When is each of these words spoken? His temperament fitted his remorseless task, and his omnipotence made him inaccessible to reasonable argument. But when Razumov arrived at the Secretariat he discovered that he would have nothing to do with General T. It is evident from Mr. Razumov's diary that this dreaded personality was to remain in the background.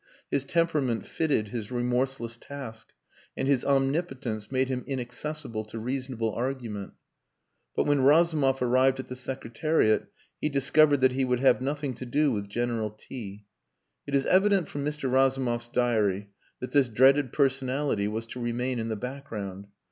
His 0.31 0.43
temperament 0.45 1.05
fitted 1.05 1.49
his 1.49 1.69
remorseless 1.71 2.35
task, 2.35 2.91
and 3.37 3.47
his 3.47 3.63
omnipotence 3.63 4.51
made 4.51 4.67
him 4.67 4.83
inaccessible 4.87 5.63
to 5.65 5.77
reasonable 5.77 6.33
argument. 6.33 6.93
But 7.75 7.83
when 7.83 8.01
Razumov 8.01 8.63
arrived 8.63 8.99
at 8.99 9.09
the 9.09 9.15
Secretariat 9.15 10.07
he 10.41 10.49
discovered 10.49 11.01
that 11.01 11.11
he 11.11 11.23
would 11.23 11.41
have 11.41 11.61
nothing 11.61 11.93
to 11.93 12.05
do 12.07 12.31
with 12.31 12.49
General 12.49 12.89
T. 12.89 13.45
It 14.07 14.15
is 14.15 14.25
evident 14.25 14.67
from 14.69 14.83
Mr. 14.83 15.03
Razumov's 15.07 15.67
diary 15.67 16.29
that 16.61 16.71
this 16.71 16.89
dreaded 16.89 17.31
personality 17.31 18.07
was 18.07 18.25
to 18.25 18.41
remain 18.41 18.79
in 18.79 18.89
the 18.89 18.95
background. 18.95 19.67